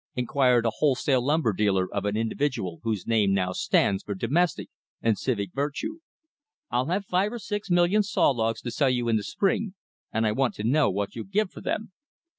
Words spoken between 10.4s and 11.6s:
to know what you'll give